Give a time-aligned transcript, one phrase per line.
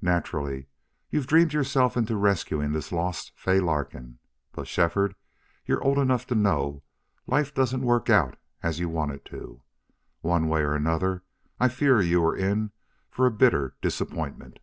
[0.00, 0.68] "Naturally.
[1.10, 4.20] You've dreamed yourself into rescuing this lost Fay Larkin....
[4.52, 5.16] But, Shefford,
[5.64, 6.84] you're old enough to know
[7.26, 9.62] life doesn't work out as you want it to.
[10.20, 11.24] One way or another
[11.58, 12.70] I fear you're in
[13.10, 14.60] for a bitter disappointment."